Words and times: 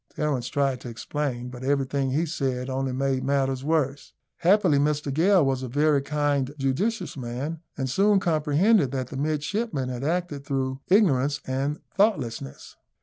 Terence 0.15 0.47
tried 0.47 0.81
to 0.81 0.89
explain, 0.89 1.49
but 1.49 1.63
everything 1.63 2.09
he 2.09 2.25
said 2.25 2.71
only 2.71 2.91
made 2.91 3.23
matters 3.23 3.63
worse. 3.63 4.13
Happily, 4.37 4.79
Mr 4.79 5.13
Gale 5.13 5.45
was 5.45 5.61
a 5.61 5.67
very 5.67 6.01
kind, 6.01 6.55
judicious 6.57 7.15
man, 7.15 7.59
and 7.77 7.87
soon 7.87 8.19
comprehended 8.19 8.89
that 8.93 9.09
the 9.09 9.15
midshipmen 9.17 9.89
had 9.89 10.03
acted 10.03 10.43
through 10.43 10.79
ignorance 10.89 11.39
and 11.45 11.81
thoughtlessness. 11.93 12.77